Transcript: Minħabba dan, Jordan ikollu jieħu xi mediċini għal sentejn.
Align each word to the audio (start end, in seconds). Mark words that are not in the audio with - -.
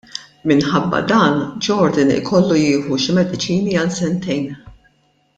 Minħabba 0.51 1.01
dan, 1.11 1.35
Jordan 1.67 2.13
ikollu 2.15 2.57
jieħu 2.63 2.97
xi 3.03 3.15
mediċini 3.19 3.77
għal 3.83 3.93
sentejn. 3.99 4.45